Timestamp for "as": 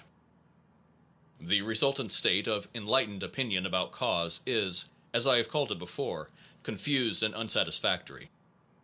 5.13-5.27